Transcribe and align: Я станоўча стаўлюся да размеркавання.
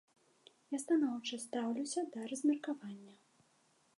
Я 0.75 0.79
станоўча 0.83 1.39
стаўлюся 1.43 2.05
да 2.17 2.25
размеркавання. 2.33 3.13